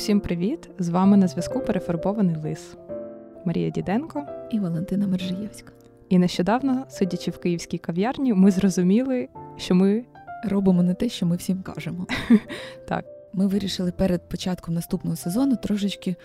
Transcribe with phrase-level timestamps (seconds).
[0.00, 0.70] Усім привіт!
[0.78, 2.76] З вами на зв'язку перефарбований лис
[3.44, 5.72] Марія Діденко і Валентина Мержиєвська.
[6.08, 10.04] І нещодавно, сидячи в київській кав'ярні, ми зрозуміли, що ми
[10.44, 12.06] робимо не те, що ми всім кажемо.
[12.88, 13.04] Так.
[13.32, 16.16] Ми вирішили перед початком наступного сезону трошечки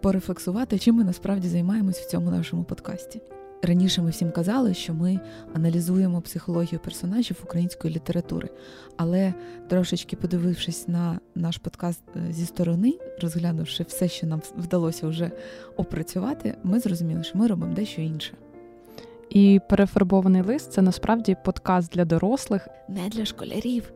[0.00, 3.20] порефлексувати, чим ми насправді займаємось в цьому нашому подкасті.
[3.66, 5.20] Раніше ми всім казали, що ми
[5.54, 8.48] аналізуємо психологію персонажів української літератури,
[8.96, 9.34] але
[9.68, 15.30] трошечки подивившись на наш подкаст е, зі сторони, розглянувши все, що нам вдалося вже
[15.76, 18.32] опрацювати, ми зрозуміли, що ми робимо дещо інше.
[19.30, 23.92] І перефарбований лист це насправді подкаст для дорослих, не для школярів.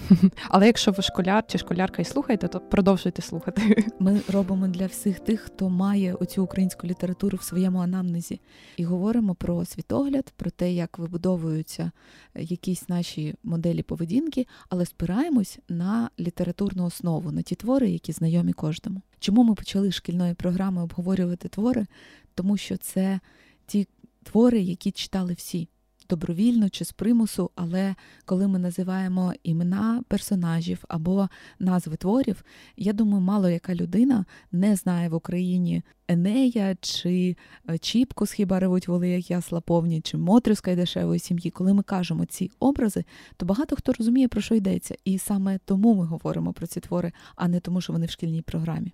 [0.48, 3.84] Але якщо ви школяр чи школярка і слухаєте, то продовжуйте слухати.
[3.98, 8.40] Ми робимо для всіх тих, хто має оцю українську літературу в своєму анамнезі,
[8.76, 11.90] і говоримо про світогляд, про те, як вибудовуються
[12.34, 19.02] якісь наші моделі поведінки, але спираємось на літературну основу, на ті твори, які знайомі кожному.
[19.18, 21.86] Чому ми почали шкільної програми обговорювати твори?
[22.34, 23.20] Тому що це
[23.66, 23.88] ті
[24.22, 25.68] твори, які читали всі
[26.10, 31.28] добровільно чи з примусу, але коли ми називаємо імена персонажів або
[31.58, 32.44] назви творів,
[32.76, 37.36] я думаю, мало яка людина не знає в Україні Енея чи
[37.70, 41.50] е, Чіпку з хіба ревуть воли, як ясла повні, чи Мотрюска й дешевої сім'ї.
[41.50, 43.04] Коли ми кажемо ці образи,
[43.36, 44.94] то багато хто розуміє, про що йдеться.
[45.04, 48.42] І саме тому ми говоримо про ці твори, а не тому, що вони в шкільній
[48.42, 48.92] програмі.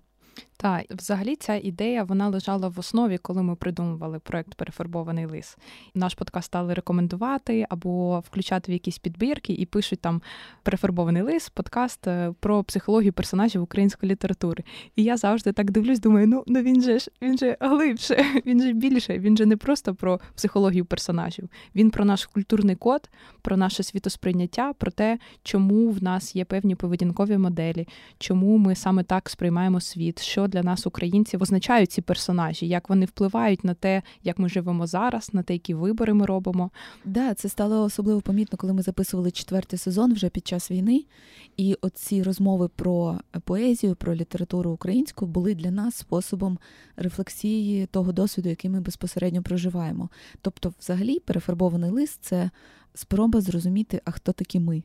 [0.61, 5.57] Так, взагалі ця ідея вона лежала в основі, коли ми придумували проект Перефарбований лис.
[5.95, 10.21] Наш подкаст стали рекомендувати або включати в якісь підбірки і пишуть там
[10.63, 14.63] перефарбований лис, подкаст е, про психологію персонажів української літератури.
[14.95, 18.61] І я завжди так дивлюсь, думаю, ну ну він же ж він же глибше, він
[18.61, 19.19] же більше.
[19.19, 21.49] Він же не просто про психологію персонажів.
[21.75, 23.09] Він про наш культурний код,
[23.41, 29.03] про наше світосприйняття, про те, чому в нас є певні поведінкові моделі, чому ми саме
[29.03, 30.21] так сприймаємо світ.
[30.21, 34.87] що для нас, українців, означають ці персонажі, як вони впливають на те, як ми живемо
[34.87, 36.71] зараз, на те, які вибори ми робимо.
[37.05, 41.05] Да, це стало особливо помітно, коли ми записували четвертий сезон вже під час війни.
[41.57, 46.57] І оці розмови про поезію, про літературу українську були для нас способом
[46.95, 50.09] рефлексії того досвіду, який ми безпосередньо проживаємо.
[50.41, 52.49] Тобто, взагалі, перефарбований лист це
[52.93, 54.83] спроба зрозуміти, а хто такі ми.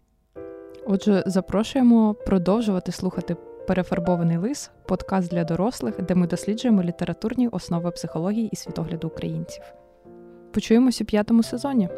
[0.87, 3.37] Отже, запрошуємо продовжувати слухати
[3.67, 9.63] Перефарбований лис подкаст для дорослих, де ми досліджуємо літературні основи психології і світогляду українців.
[10.53, 11.89] Почуємось у п'ятому сезоні.